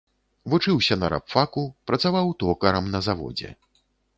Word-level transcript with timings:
Вучыўся 0.53 0.95
на 1.01 1.09
рабфаку, 1.13 1.65
працаваў 1.91 2.33
токарам 2.41 2.85
на 2.95 2.99
заводзе. 3.11 3.49